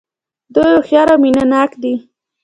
[0.53, 1.93] دوی هوښیار او مینه ناک دي.